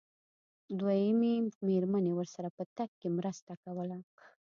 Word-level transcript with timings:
دويمې 0.79 1.33
مېرمنې 1.65 2.11
ورسره 2.15 2.49
په 2.57 2.63
تګ 2.77 2.89
کې 2.99 3.07
مرسته 3.17 3.53
کوله. 3.63 3.97